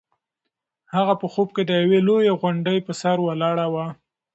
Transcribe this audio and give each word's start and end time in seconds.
هغه 0.93 1.13
په 1.21 1.27
خوب 1.33 1.49
کې 1.55 1.63
د 1.65 1.71
یوې 1.81 1.99
لویې 2.07 2.31
غونډۍ 2.41 2.77
په 2.87 2.93
سر 3.01 3.17
ولاړه 3.23 3.65
وه. 3.73 3.85